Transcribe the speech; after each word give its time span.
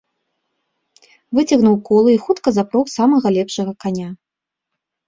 Выцягнуў 1.39 1.75
колы 1.91 2.09
і 2.17 2.19
хутка 2.25 2.47
запрог 2.61 2.85
самага 2.97 3.27
лепшага 3.39 3.71
каня. 3.87 4.09